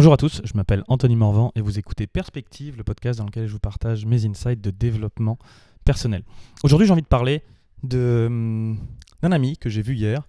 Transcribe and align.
Bonjour 0.00 0.14
à 0.14 0.16
tous, 0.16 0.40
je 0.44 0.52
m'appelle 0.54 0.82
Anthony 0.88 1.14
Morvan 1.14 1.52
et 1.54 1.60
vous 1.60 1.78
écoutez 1.78 2.06
Perspective, 2.06 2.74
le 2.78 2.84
podcast 2.84 3.18
dans 3.18 3.26
lequel 3.26 3.46
je 3.46 3.52
vous 3.52 3.58
partage 3.58 4.06
mes 4.06 4.24
insights 4.24 4.62
de 4.62 4.70
développement 4.70 5.38
personnel. 5.84 6.22
Aujourd'hui, 6.62 6.86
j'ai 6.86 6.92
envie 6.94 7.02
de 7.02 7.06
parler 7.06 7.42
hum, 7.92 8.78
d'un 9.20 9.30
ami 9.30 9.58
que 9.58 9.68
j'ai 9.68 9.82
vu 9.82 9.94
hier 9.94 10.26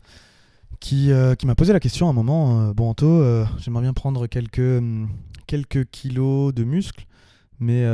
qui, 0.81 1.13
euh, 1.13 1.35
qui 1.35 1.47
m'a 1.47 1.55
posé 1.55 1.71
la 1.71 1.79
question 1.79 2.07
à 2.07 2.09
un 2.09 2.13
moment 2.13 2.59
euh, 2.59 2.73
Bon, 2.73 2.89
Anto, 2.89 3.07
euh, 3.07 3.45
j'aimerais 3.59 3.83
bien 3.83 3.93
prendre 3.93 4.27
quelques, 4.27 4.59
hum, 4.59 5.07
quelques 5.47 5.85
kilos 5.89 6.53
de 6.53 6.65
muscles, 6.65 7.05
mais, 7.61 7.85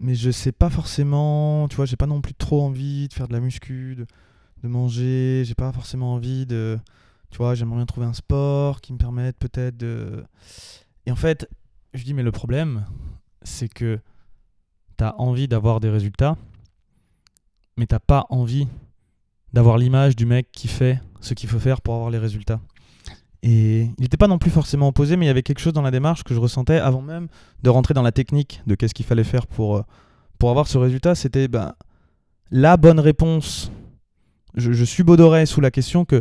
mais 0.00 0.14
je 0.14 0.30
sais 0.30 0.52
pas 0.52 0.68
forcément, 0.68 1.66
tu 1.68 1.76
vois, 1.76 1.86
j'ai 1.86 1.96
pas 1.96 2.06
non 2.06 2.20
plus 2.20 2.34
trop 2.34 2.60
envie 2.60 3.08
de 3.08 3.14
faire 3.14 3.26
de 3.26 3.32
la 3.32 3.40
muscu, 3.40 3.96
de, 3.96 4.04
de 4.62 4.68
manger, 4.68 5.44
j'ai 5.46 5.54
pas 5.54 5.72
forcément 5.72 6.12
envie 6.12 6.44
de. 6.44 6.78
Tu 7.30 7.38
vois, 7.38 7.54
j'aimerais 7.54 7.76
bien 7.76 7.86
trouver 7.86 8.06
un 8.06 8.12
sport 8.12 8.80
qui 8.80 8.92
me 8.92 8.98
permette 8.98 9.38
peut-être 9.38 9.76
de. 9.76 10.24
Et 11.06 11.12
en 11.12 11.16
fait, 11.16 11.48
je 11.94 12.04
dis, 12.04 12.14
mais 12.14 12.22
le 12.22 12.32
problème, 12.32 12.86
c'est 13.42 13.68
que 13.68 13.98
tu 14.98 15.04
as 15.04 15.18
envie 15.20 15.48
d'avoir 15.48 15.80
des 15.80 15.90
résultats, 15.90 16.36
mais 17.76 17.86
t'as 17.86 17.98
pas 17.98 18.26
envie 18.30 18.66
d'avoir 19.52 19.78
l'image 19.78 20.16
du 20.16 20.26
mec 20.26 20.50
qui 20.52 20.68
fait 20.68 21.00
ce 21.20 21.34
qu'il 21.34 21.48
faut 21.48 21.58
faire 21.58 21.80
pour 21.80 21.94
avoir 21.94 22.10
les 22.10 22.18
résultats. 22.18 22.60
Et 23.42 23.82
il 23.82 24.00
n'était 24.00 24.18
pas 24.18 24.28
non 24.28 24.38
plus 24.38 24.50
forcément 24.50 24.88
opposé, 24.88 25.16
mais 25.16 25.24
il 25.24 25.28
y 25.28 25.30
avait 25.30 25.42
quelque 25.42 25.60
chose 25.60 25.72
dans 25.72 25.82
la 25.82 25.90
démarche 25.90 26.24
que 26.24 26.34
je 26.34 26.40
ressentais 26.40 26.78
avant 26.78 27.00
même 27.00 27.28
de 27.62 27.70
rentrer 27.70 27.94
dans 27.94 28.02
la 28.02 28.12
technique 28.12 28.60
de 28.66 28.74
qu'est-ce 28.74 28.92
qu'il 28.92 29.06
fallait 29.06 29.24
faire 29.24 29.46
pour, 29.46 29.76
euh, 29.78 29.82
pour 30.38 30.50
avoir 30.50 30.66
ce 30.66 30.76
résultat. 30.76 31.14
C'était 31.14 31.48
ben, 31.48 31.74
la 32.50 32.76
bonne 32.76 33.00
réponse. 33.00 33.72
Je, 34.54 34.72
je 34.72 34.84
subodorais 34.84 35.46
sous 35.46 35.60
la 35.60 35.70
question 35.70 36.04
que 36.04 36.20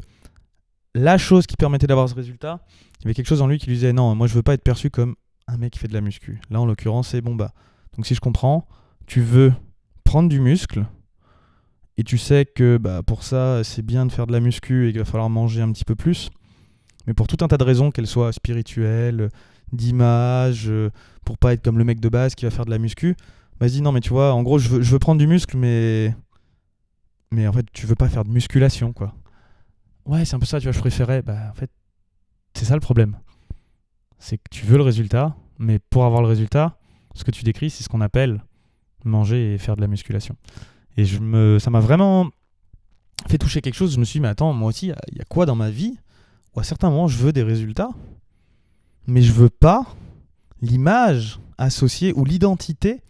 la 0.96 1.18
chose 1.18 1.46
qui 1.46 1.56
permettait 1.56 1.88
d'avoir 1.88 2.10
ce 2.10 2.16
résultat, 2.16 2.62
il 3.00 3.04
y 3.04 3.08
avait 3.08 3.14
quelque 3.14 3.28
chose 3.28 3.42
en 3.42 3.48
lui 3.48 3.58
qui 3.58 3.68
lui 3.68 3.76
disait 3.76 3.94
non, 3.94 4.16
moi 4.16 4.28
je 4.28 4.34
veux 4.34 4.44
pas 4.44 4.54
être 4.54 4.64
perçu 4.64 4.90
comme 4.90 5.16
un 5.48 5.58
mec 5.58 5.74
qui 5.74 5.80
fait 5.80 5.88
de 5.88 5.94
la 5.94 6.02
muscu. 6.02 6.40
Là 6.50 6.62
en 6.62 6.66
l'occurrence, 6.66 7.10
c'est 7.10 7.22
bon 7.22 7.36
bah. 7.36 7.54
Donc 7.96 8.06
si 8.06 8.16
je 8.16 8.22
comprends, 8.22 8.68
tu 9.08 9.22
veux 9.22 9.54
prendre 10.04 10.30
du 10.30 10.40
muscle 10.40 10.86
et 11.98 12.04
tu 12.04 12.18
sais 12.18 12.46
que 12.46 12.78
bah, 12.78 13.04
pour 13.04 13.24
ça 13.24 13.64
c'est 13.64 13.82
bien 13.82 14.06
de 14.06 14.12
faire 14.12 14.28
de 14.28 14.32
la 14.32 14.40
muscu 14.40 14.88
et 14.88 14.92
qu'il 14.92 15.00
va 15.00 15.06
falloir 15.06 15.30
manger 15.30 15.62
un 15.62 15.72
petit 15.72 15.86
peu 15.86 15.96
plus. 15.96 16.30
Mais 17.08 17.14
pour 17.14 17.28
tout 17.28 17.38
un 17.42 17.48
tas 17.48 17.58
de 17.58 17.64
raisons, 17.64 17.92
qu'elles 17.92 18.08
soient 18.08 18.32
spirituelles, 18.32 19.30
d'image, 19.74 20.72
pour 21.26 21.38
pas 21.38 21.54
être 21.54 21.64
comme 21.64 21.78
le 21.78 21.84
mec 21.84 22.00
de 22.00 22.10
base 22.10 22.36
qui 22.36 22.46
va 22.46 22.52
faire 22.52 22.66
de 22.66 22.72
la 22.72 22.78
muscu, 22.78 23.16
vas-y 23.60 23.82
non 23.82 23.92
mais 23.92 24.02
tu 24.02 24.10
vois, 24.10 24.34
en 24.34 24.44
gros 24.44 24.60
je 24.60 24.70
veux, 24.70 24.82
je 24.82 24.92
veux 24.92 25.00
prendre 25.00 25.20
du 25.20 25.28
muscle 25.28 25.58
mais 25.58 26.16
mais 27.32 27.48
en 27.48 27.54
fait 27.54 27.66
tu 27.72 27.86
veux 27.86 27.96
pas 27.96 28.10
faire 28.10 28.24
de 28.24 28.30
musculation 28.30 28.94
quoi. 28.94 29.14
Ouais, 30.10 30.26
c'est 30.26 30.36
un 30.36 30.40
peu 30.40 30.48
ça, 30.48 30.60
tu 30.60 30.64
vois, 30.66 30.72
je 30.74 30.80
préférais. 30.80 31.22
Bah, 31.22 31.38
en 31.52 31.54
fait, 31.54 31.70
c'est 32.56 32.66
ça 32.66 32.74
le 32.74 32.80
problème. 32.80 33.20
C'est 34.18 34.38
que 34.38 34.50
tu 34.50 34.66
veux 34.66 34.78
le 34.78 34.84
résultat, 34.84 35.36
mais 35.60 35.78
pour 35.78 36.04
avoir 36.04 36.24
le 36.24 36.28
résultat, 36.28 36.80
ce 37.14 37.24
que 37.24 37.30
tu 37.30 37.44
décris, 37.44 37.70
c'est 37.70 37.84
ce 37.84 37.90
qu'on 37.90 38.02
appelle 38.02 38.44
manger 39.06 39.54
et 39.54 39.58
faire 39.60 39.76
de 39.76 39.82
la 39.82 39.88
musculation. 39.88 40.36
Et 40.98 41.06
je 41.06 41.20
me, 41.20 41.60
ça 41.60 41.70
m'a 41.70 41.80
vraiment 41.80 42.28
fait 43.28 43.38
toucher 43.38 43.62
quelque 43.62 43.76
chose. 43.76 43.94
Je 43.94 44.00
me 44.00 44.04
suis 44.04 44.18
dit, 44.18 44.22
mais 44.24 44.30
attends, 44.30 44.52
moi 44.52 44.70
aussi, 44.70 44.88
il 45.12 45.18
y 45.18 45.22
a- 45.22 45.26
quoi 45.26 45.46
dans 45.46 45.56
ma 45.56 45.70
vie? 45.70 46.00
Où 46.56 46.60
à 46.60 46.64
certains 46.64 46.90
moments, 46.90 47.08
je 47.08 47.18
veux 47.20 47.32
des 47.32 47.44
résultats, 47.44 47.92
mais 49.06 49.22
je 49.22 49.32
veux 49.32 49.52
pas 49.52 49.86
l'image 50.60 51.40
associée 51.60 52.14
ou 52.14 52.26
l'identité 52.26 53.04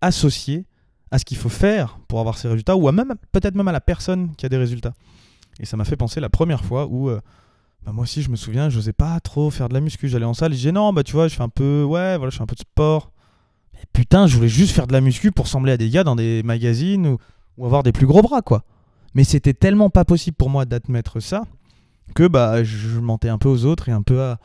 associée 0.00 0.66
à 1.12 1.20
ce 1.20 1.24
qu'il 1.24 1.36
faut 1.36 1.48
faire 1.48 2.00
pour 2.08 2.18
avoir 2.18 2.36
ces 2.38 2.48
résultats, 2.48 2.74
ou 2.74 2.88
à 2.88 2.92
même 2.92 3.14
peut-être 3.30 3.54
même 3.54 3.68
à 3.68 3.72
la 3.72 3.80
personne 3.80 4.34
qui 4.34 4.46
a 4.46 4.48
des 4.48 4.56
résultats. 4.56 4.94
Et 5.60 5.66
ça 5.66 5.76
m'a 5.76 5.84
fait 5.84 5.96
penser 5.96 6.20
la 6.20 6.30
première 6.30 6.64
fois 6.64 6.86
où 6.86 7.10
euh, 7.10 7.20
bah, 7.84 7.92
moi 7.92 8.02
aussi 8.02 8.22
je 8.22 8.30
me 8.30 8.36
souviens, 8.36 8.70
je 8.70 8.76
n'osais 8.76 8.92
pas 8.92 9.20
trop 9.20 9.50
faire 9.50 9.68
de 9.68 9.74
la 9.74 9.80
muscu. 9.80 10.08
J'allais 10.08 10.24
en 10.24 10.34
salle 10.34 10.52
je 10.52 10.56
disais 10.56 10.72
non, 10.72 10.92
bah 10.92 11.04
tu 11.04 11.12
vois, 11.12 11.28
je 11.28 11.36
fais 11.36 11.42
un 11.42 11.48
peu, 11.48 11.84
ouais, 11.84 12.16
voilà, 12.16 12.30
je 12.30 12.36
fais 12.36 12.42
un 12.42 12.46
peu 12.46 12.56
de 12.56 12.60
sport. 12.60 13.12
Mais 13.74 13.80
putain, 13.92 14.26
je 14.26 14.34
voulais 14.34 14.48
juste 14.48 14.72
faire 14.72 14.86
de 14.86 14.92
la 14.92 15.00
muscu 15.00 15.30
pour 15.30 15.44
ressembler 15.44 15.72
à 15.72 15.76
des 15.76 15.90
gars 15.90 16.02
dans 16.02 16.16
des 16.16 16.42
magazines 16.42 17.06
ou, 17.06 17.18
ou 17.58 17.66
avoir 17.66 17.82
des 17.82 17.92
plus 17.92 18.06
gros 18.06 18.22
bras, 18.22 18.42
quoi. 18.42 18.64
Mais 19.14 19.24
c'était 19.24 19.54
tellement 19.54 19.90
pas 19.90 20.04
possible 20.04 20.36
pour 20.36 20.50
moi 20.50 20.64
d'admettre 20.64 21.20
ça 21.20 21.44
que 22.14 22.26
bah 22.26 22.64
je 22.64 22.98
mentais 22.98 23.28
un 23.28 23.38
peu 23.38 23.48
aux 23.48 23.64
autres 23.64 23.88
et 23.88 23.92
un 23.92 24.02
peu 24.02 24.22
à, 24.22 24.38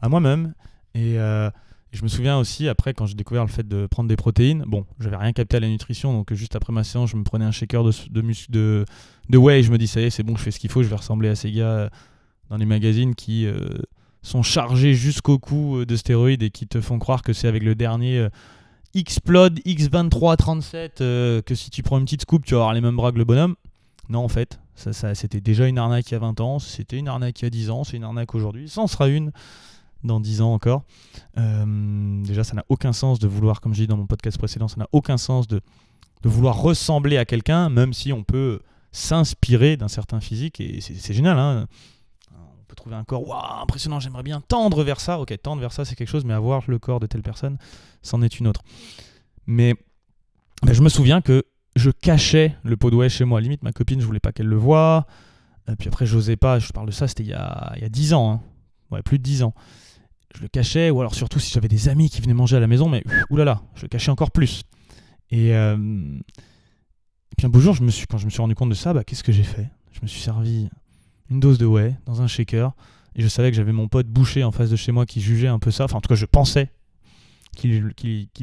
à 0.00 0.08
moi-même. 0.08 0.54
Et 0.94 1.18
euh, 1.18 1.50
je 1.92 2.02
me 2.02 2.08
souviens 2.08 2.38
aussi 2.38 2.68
après 2.68 2.94
quand 2.94 3.06
j'ai 3.06 3.14
découvert 3.14 3.44
le 3.44 3.50
fait 3.50 3.66
de 3.66 3.86
prendre 3.86 4.08
des 4.08 4.16
protéines. 4.16 4.64
Bon, 4.66 4.84
j'avais 5.00 5.16
rien 5.16 5.32
capté 5.32 5.56
à 5.56 5.60
la 5.60 5.68
nutrition, 5.68 6.12
donc 6.12 6.32
juste 6.34 6.54
après 6.56 6.72
ma 6.72 6.84
séance, 6.84 7.10
je 7.10 7.16
me 7.16 7.24
prenais 7.24 7.44
un 7.44 7.50
shaker 7.50 7.84
de, 7.84 7.92
de, 8.10 8.22
de, 8.50 8.84
de 9.28 9.38
whey 9.38 9.60
et 9.60 9.62
je 9.62 9.72
me 9.72 9.78
dis 9.78 9.86
ça 9.86 10.00
y 10.00 10.04
est, 10.04 10.10
c'est 10.10 10.22
bon, 10.22 10.36
je 10.36 10.42
fais 10.42 10.50
ce 10.50 10.58
qu'il 10.58 10.70
faut, 10.70 10.82
je 10.82 10.88
vais 10.88 10.96
ressembler 10.96 11.28
à 11.28 11.34
ces 11.34 11.50
gars 11.50 11.66
euh, 11.66 11.88
dans 12.50 12.56
les 12.56 12.66
magazines 12.66 13.14
qui 13.14 13.46
euh, 13.46 13.58
sont 14.22 14.42
chargés 14.42 14.94
jusqu'au 14.94 15.38
cou 15.38 15.78
euh, 15.78 15.86
de 15.86 15.96
stéroïdes 15.96 16.42
et 16.42 16.50
qui 16.50 16.66
te 16.66 16.80
font 16.80 16.98
croire 16.98 17.22
que 17.22 17.32
c'est 17.32 17.48
avec 17.48 17.62
le 17.62 17.74
dernier 17.74 18.28
Xplode 18.96 19.60
X2337 19.60 20.90
euh, 21.00 21.42
que 21.42 21.54
si 21.54 21.70
tu 21.70 21.82
prends 21.82 21.98
une 21.98 22.04
petite 22.04 22.22
scoop, 22.22 22.44
tu 22.44 22.54
vas 22.54 22.60
avoir 22.60 22.74
les 22.74 22.80
mêmes 22.80 22.96
bras 22.96 23.12
que 23.12 23.18
le 23.18 23.24
bonhomme. 23.24 23.54
Non, 24.08 24.20
en 24.20 24.28
fait, 24.28 24.58
ça, 24.74 24.92
ça, 24.92 25.14
c'était 25.14 25.40
déjà 25.40 25.66
une 25.68 25.78
arnaque 25.78 26.10
il 26.10 26.14
y 26.14 26.16
a 26.16 26.20
20 26.20 26.40
ans, 26.40 26.58
c'était 26.58 26.96
une 26.96 27.08
arnaque 27.08 27.40
il 27.40 27.44
y 27.44 27.46
a 27.46 27.50
10 27.50 27.70
ans, 27.70 27.84
c'est 27.84 27.96
une 27.98 28.04
arnaque 28.04 28.34
aujourd'hui, 28.34 28.68
ça 28.68 28.80
en 28.80 28.86
sera 28.86 29.08
une 29.08 29.32
dans 30.04 30.20
10 30.20 30.42
ans 30.42 30.52
encore. 30.52 30.84
Euh, 31.36 32.22
déjà, 32.24 32.44
ça 32.44 32.54
n'a 32.54 32.64
aucun 32.68 32.92
sens 32.92 33.18
de 33.18 33.28
vouloir, 33.28 33.60
comme 33.60 33.74
j'ai 33.74 33.84
dit 33.84 33.88
dans 33.88 33.96
mon 33.96 34.06
podcast 34.06 34.38
précédent, 34.38 34.68
ça 34.68 34.76
n'a 34.76 34.88
aucun 34.92 35.16
sens 35.16 35.48
de, 35.48 35.60
vouloir 36.24 36.60
ressembler 36.60 37.16
à 37.16 37.24
quelqu'un, 37.24 37.68
même 37.68 37.92
si 37.92 38.12
on 38.12 38.24
peut 38.24 38.60
s'inspirer 38.92 39.76
d'un 39.76 39.88
certain 39.88 40.20
physique, 40.20 40.60
et 40.60 40.80
c'est 40.80 41.14
génial. 41.14 41.38
Hein 41.38 41.66
on 42.32 42.64
peut 42.66 42.74
trouver 42.74 42.96
un 42.96 43.04
corps 43.04 43.26
waouh, 43.26 43.62
impressionnant, 43.62 44.00
j'aimerais 44.00 44.22
bien 44.22 44.40
tendre 44.40 44.82
vers 44.82 45.00
ça. 45.00 45.20
Ok, 45.20 45.34
tendre 45.42 45.60
vers 45.60 45.72
ça, 45.72 45.84
c'est 45.84 45.94
quelque 45.94 46.08
chose, 46.08 46.24
mais 46.24 46.34
avoir 46.34 46.64
le 46.68 46.78
corps 46.78 47.00
de 47.00 47.06
telle 47.06 47.22
personne, 47.22 47.56
c'en 48.02 48.20
est 48.22 48.40
une 48.40 48.48
autre. 48.48 48.62
Mais 49.46 49.74
je 50.70 50.82
me 50.82 50.88
souviens 50.88 51.20
que 51.20 51.44
je 51.76 51.90
cachais 51.90 52.56
le 52.64 52.76
pot 52.76 52.90
de 52.90 53.08
chez 53.08 53.24
moi. 53.24 53.40
Limite, 53.40 53.62
ma 53.62 53.72
copine, 53.72 54.00
je 54.00 54.06
voulais 54.06 54.20
pas 54.20 54.32
qu'elle 54.32 54.46
le 54.46 54.56
voie. 54.56 55.06
Puis 55.78 55.88
après, 55.88 56.06
j'osais 56.06 56.36
pas. 56.36 56.58
Je 56.58 56.72
parle 56.72 56.86
de 56.86 56.92
ça, 56.92 57.08
c'était 57.08 57.24
il 57.24 57.38
il 57.76 57.82
y 57.82 57.84
a 57.84 57.88
10 57.88 58.14
ans. 58.14 58.32
hein. 58.32 58.40
Ouais, 58.90 59.02
plus 59.02 59.18
de 59.18 59.22
10 59.22 59.42
ans. 59.42 59.54
Je 60.36 60.42
le 60.42 60.48
cachais, 60.48 60.90
ou 60.90 61.00
alors 61.00 61.14
surtout 61.14 61.38
si 61.38 61.52
j'avais 61.52 61.68
des 61.68 61.88
amis 61.88 62.10
qui 62.10 62.20
venaient 62.20 62.34
manger 62.34 62.56
à 62.56 62.60
la 62.60 62.66
maison, 62.66 62.88
mais 62.88 63.02
oulala, 63.30 63.62
je 63.74 63.82
le 63.82 63.88
cachais 63.88 64.10
encore 64.10 64.30
plus. 64.30 64.62
Et, 65.30 65.54
euh, 65.54 65.76
puis 67.38 67.46
un 67.46 67.50
beau 67.50 67.60
jour, 67.60 67.74
je 67.74 67.82
me 67.82 67.90
suis, 67.90 68.06
quand 68.06 68.18
je 68.18 68.24
me 68.24 68.30
suis 68.30 68.40
rendu 68.40 68.54
compte 68.54 68.70
de 68.70 68.74
ça, 68.74 68.92
bah, 68.92 69.04
qu'est-ce 69.04 69.22
que 69.22 69.32
j'ai 69.32 69.42
fait? 69.44 69.68
Je 69.92 70.00
me 70.02 70.06
suis 70.06 70.20
servi 70.20 70.68
une 71.30 71.40
dose 71.40 71.58
de 71.58 71.66
whey 71.66 71.96
dans 72.06 72.22
un 72.22 72.26
shaker. 72.26 72.72
Et 73.14 73.22
je 73.22 73.28
savais 73.28 73.50
que 73.50 73.56
j'avais 73.56 73.72
mon 73.72 73.88
pote 73.88 74.06
boucher 74.06 74.44
en 74.44 74.52
face 74.52 74.70
de 74.70 74.76
chez 74.76 74.92
moi 74.92 75.06
qui 75.06 75.20
jugeait 75.20 75.48
un 75.48 75.58
peu 75.58 75.70
ça. 75.70 75.84
Enfin, 75.84 75.98
en 75.98 76.00
tout 76.00 76.08
cas, 76.08 76.14
je 76.14 76.26
pensais 76.26 76.70
qu'il 77.56 77.92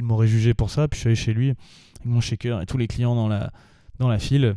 m'aurait 0.01 0.27
jugé 0.27 0.53
pour 0.53 0.69
ça. 0.69 0.87
Puis 0.87 0.97
je 0.97 1.01
suis 1.01 1.07
allé 1.09 1.15
chez 1.15 1.33
lui 1.33 1.49
avec 1.49 2.05
mon 2.05 2.21
shaker 2.21 2.61
et 2.61 2.65
tous 2.65 2.77
les 2.77 2.87
clients 2.87 3.15
dans 3.15 3.27
la, 3.27 3.51
dans 3.99 4.07
la 4.07 4.19
file 4.19 4.55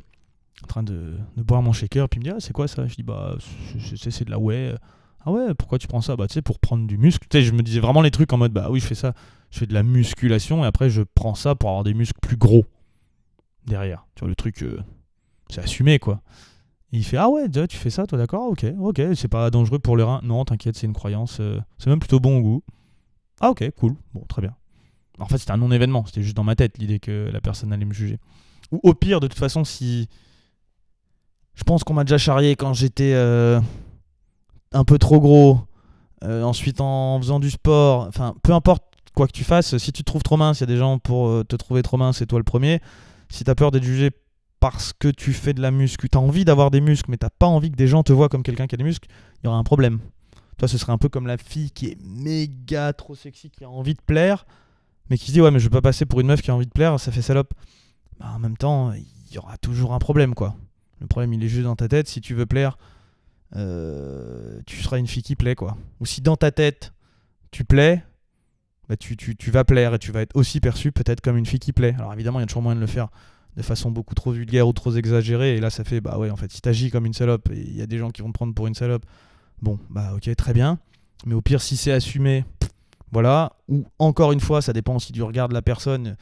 en 0.62 0.66
train 0.66 0.82
de, 0.82 1.16
boire 1.36 1.62
mon 1.62 1.72
shaker. 1.72 2.08
Puis 2.08 2.18
il 2.18 2.20
me 2.20 2.30
dit 2.30 2.34
Ah, 2.36 2.40
c'est 2.40 2.52
quoi 2.52 2.68
ça? 2.68 2.86
Je 2.86 2.94
dis 2.96 3.02
Bah, 3.02 3.36
c'est- 3.40 4.24
de 4.24 4.30
la 4.30 4.38
whey. 4.38 4.74
Ah 5.24 5.32
ouais, 5.32 5.54
pourquoi 5.54 5.78
tu 5.78 5.86
prends 5.88 6.00
ça? 6.00 6.16
Bah, 6.16 6.26
tu 6.28 6.34
sais, 6.34 6.42
pour 6.42 6.58
prendre 6.58 6.86
du 6.86 6.96
muscle. 6.96 7.26
Tu 7.28 7.38
sais, 7.38 7.44
je 7.44 7.52
me 7.52 7.62
disais 7.62 7.80
vraiment 7.80 8.02
les 8.02 8.10
trucs 8.10 8.32
en 8.32 8.38
mode 8.38 8.52
Bah 8.52 8.68
oui, 8.70 8.80
je 8.80 8.86
fais 8.86 8.94
ça. 8.94 9.14
Je 9.50 9.58
fais 9.58 9.66
de 9.66 9.74
la 9.74 9.82
musculation 9.82 10.64
et 10.64 10.66
après, 10.66 10.90
je 10.90 11.02
prends 11.02 11.34
ça 11.34 11.54
pour 11.54 11.70
avoir 11.70 11.84
des 11.84 11.94
muscles 11.94 12.18
plus 12.20 12.36
gros 12.36 12.64
derrière. 13.66 14.06
Tu 14.14 14.20
vois, 14.20 14.28
le 14.28 14.36
truc, 14.36 14.62
euh, 14.62 14.80
c'est 15.50 15.60
assumé 15.60 15.98
quoi. 15.98 16.22
Il 16.92 17.04
fait 17.04 17.16
Ah 17.18 17.28
ouais, 17.28 17.48
tu 17.68 17.76
fais 17.76 17.90
ça, 17.90 18.06
toi, 18.06 18.16
d'accord? 18.16 18.48
Ok, 18.50 18.64
ok, 18.78 19.00
c'est 19.14 19.28
pas 19.28 19.50
dangereux 19.50 19.78
pour 19.78 19.96
le 19.96 20.04
rein. 20.04 20.20
Non, 20.22 20.44
t'inquiète, 20.44 20.76
c'est 20.76 20.86
une 20.86 20.94
croyance. 20.94 21.38
euh, 21.40 21.60
c'est 21.78 21.90
même 21.90 21.98
plutôt 21.98 22.20
bon 22.20 22.38
au 22.38 22.42
goût. 22.42 22.62
Ah 23.40 23.50
ok, 23.50 23.70
cool. 23.76 23.94
Bon, 24.14 24.22
très 24.28 24.40
bien. 24.42 24.54
En 25.18 25.26
fait, 25.26 25.38
c'était 25.38 25.52
un 25.52 25.58
non-événement. 25.58 26.04
C'était 26.06 26.22
juste 26.22 26.36
dans 26.36 26.44
ma 26.44 26.56
tête 26.56 26.78
l'idée 26.78 26.98
que 27.00 27.28
la 27.32 27.40
personne 27.40 27.72
allait 27.72 27.84
me 27.84 27.92
juger. 27.92 28.18
Ou 28.72 28.80
au 28.82 28.94
pire, 28.94 29.20
de 29.20 29.26
toute 29.26 29.38
façon, 29.38 29.64
si. 29.64 30.08
Je 31.54 31.64
pense 31.64 31.82
qu'on 31.84 31.94
m'a 31.94 32.04
déjà 32.04 32.18
charrié 32.18 32.54
quand 32.54 32.72
j'étais 32.72 33.12
euh, 33.14 33.60
un 34.72 34.84
peu 34.84 34.98
trop 34.98 35.20
gros. 35.20 35.60
Euh, 36.24 36.42
ensuite, 36.42 36.80
en 36.80 37.18
faisant 37.20 37.38
du 37.38 37.50
sport. 37.50 38.06
Enfin, 38.08 38.34
peu 38.42 38.52
importe 38.52 38.82
quoi 39.14 39.26
que 39.26 39.32
tu 39.32 39.44
fasses, 39.44 39.76
si 39.78 39.92
tu 39.92 40.02
te 40.02 40.06
trouves 40.06 40.22
trop 40.22 40.36
mince, 40.36 40.60
il 40.60 40.62
y 40.62 40.64
a 40.64 40.66
des 40.66 40.76
gens 40.76 40.98
pour 40.98 41.28
euh, 41.28 41.44
te 41.44 41.56
trouver 41.56 41.82
trop 41.82 41.96
mince, 41.96 42.18
c'est 42.18 42.26
toi 42.26 42.38
le 42.38 42.44
premier. 42.44 42.80
Si 43.28 43.44
t'as 43.44 43.54
peur 43.54 43.70
d'être 43.70 43.84
jugé 43.84 44.10
parce 44.60 44.92
que 44.92 45.08
tu 45.08 45.32
fais 45.32 45.54
de 45.54 45.60
la 45.60 45.70
muscu, 45.70 46.08
t'as 46.08 46.18
envie 46.18 46.44
d'avoir 46.44 46.70
des 46.70 46.80
muscles, 46.80 47.10
mais 47.10 47.16
t'as 47.16 47.30
pas 47.30 47.46
envie 47.46 47.70
que 47.70 47.76
des 47.76 47.86
gens 47.86 48.02
te 48.02 48.12
voient 48.12 48.28
comme 48.28 48.42
quelqu'un 48.42 48.66
qui 48.66 48.74
a 48.74 48.78
des 48.78 48.84
muscles, 48.84 49.08
il 49.42 49.46
y 49.46 49.48
aura 49.48 49.58
un 49.58 49.64
problème. 49.64 50.00
Toi, 50.56 50.66
ce 50.66 50.78
serait 50.78 50.92
un 50.92 50.98
peu 50.98 51.08
comme 51.08 51.26
la 51.26 51.36
fille 51.36 51.70
qui 51.70 51.86
est 51.86 51.98
méga 52.02 52.92
trop 52.92 53.14
sexy, 53.14 53.50
qui 53.50 53.64
a 53.64 53.70
envie 53.70 53.94
de 53.94 54.00
plaire, 54.04 54.46
mais 55.10 55.16
qui 55.16 55.26
se 55.26 55.32
dit 55.32 55.40
ouais, 55.40 55.50
mais 55.50 55.60
je 55.60 55.64
veux 55.64 55.70
pas 55.70 55.82
passer 55.82 56.04
pour 56.04 56.20
une 56.20 56.26
meuf 56.26 56.42
qui 56.42 56.50
a 56.50 56.54
envie 56.54 56.66
de 56.66 56.72
plaire, 56.72 56.98
ça 56.98 57.12
fait 57.12 57.22
salope. 57.22 57.54
Bah, 58.18 58.32
en 58.34 58.38
même 58.40 58.56
temps, 58.56 58.92
il 58.92 59.34
y 59.34 59.38
aura 59.38 59.56
toujours 59.58 59.94
un 59.94 60.00
problème, 60.00 60.34
quoi. 60.34 60.56
Le 61.00 61.06
problème, 61.06 61.32
il 61.32 61.44
est 61.44 61.48
juste 61.48 61.64
dans 61.64 61.76
ta 61.76 61.86
tête. 61.86 62.08
Si 62.08 62.20
tu 62.20 62.34
veux 62.34 62.46
plaire, 62.46 62.76
euh, 63.56 64.60
tu 64.66 64.82
seras 64.82 64.98
une 64.98 65.06
fille 65.06 65.22
qui 65.22 65.36
plaît, 65.36 65.54
quoi. 65.54 65.76
Ou 66.00 66.06
si 66.06 66.20
dans 66.20 66.36
ta 66.36 66.50
tête, 66.50 66.92
tu 67.50 67.64
plais, 67.64 68.04
bah, 68.88 68.96
tu, 68.96 69.16
tu, 69.16 69.50
vas 69.50 69.64
plaire 69.64 69.94
et 69.94 69.98
tu 69.98 70.12
vas 70.12 70.22
être 70.22 70.34
aussi 70.34 70.60
perçu 70.60 70.92
peut-être 70.92 71.20
comme 71.20 71.36
une 71.36 71.46
fille 71.46 71.58
qui 71.58 71.72
plaît. 71.72 71.94
Alors 71.98 72.12
évidemment, 72.12 72.38
il 72.40 72.42
y 72.42 72.44
a 72.44 72.46
toujours 72.46 72.62
moyen 72.62 72.76
de 72.76 72.80
le 72.80 72.86
faire 72.86 73.08
de 73.56 73.62
façon 73.62 73.90
beaucoup 73.90 74.14
trop 74.14 74.30
vulgaire 74.30 74.68
ou 74.68 74.72
trop 74.72 74.92
exagérée. 74.92 75.56
Et 75.56 75.60
là, 75.60 75.70
ça 75.70 75.84
fait, 75.84 76.00
bah 76.00 76.18
ouais, 76.18 76.30
en 76.30 76.36
fait, 76.36 76.50
si 76.52 76.60
t'agis 76.60 76.90
comme 76.90 77.06
une 77.06 77.12
salope 77.12 77.50
et 77.50 77.58
il 77.58 77.76
y 77.76 77.82
a 77.82 77.86
des 77.86 77.98
gens 77.98 78.10
qui 78.10 78.22
vont 78.22 78.28
te 78.28 78.34
prendre 78.34 78.54
pour 78.54 78.66
une 78.66 78.74
salope, 78.74 79.04
bon, 79.60 79.78
bah 79.90 80.12
ok, 80.14 80.34
très 80.36 80.52
bien. 80.52 80.78
Mais 81.26 81.34
au 81.34 81.42
pire, 81.42 81.60
si 81.60 81.76
c'est 81.76 81.92
assumé, 81.92 82.44
voilà. 83.10 83.52
Ou 83.68 83.84
encore 83.98 84.32
une 84.32 84.40
fois, 84.40 84.62
ça 84.62 84.72
dépend 84.72 84.98
si 84.98 85.12
tu 85.12 85.22
regardes 85.22 85.52
la 85.52 85.62
personne, 85.62 86.16